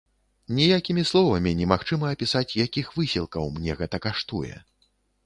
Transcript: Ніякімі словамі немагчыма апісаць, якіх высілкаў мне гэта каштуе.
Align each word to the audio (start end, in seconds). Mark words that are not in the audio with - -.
Ніякімі 0.59 1.01
словамі 1.09 1.51
немагчыма 1.59 2.09
апісаць, 2.15 2.57
якіх 2.65 2.89
высілкаў 3.01 3.45
мне 3.59 3.77
гэта 3.83 4.01
каштуе. 4.07 4.55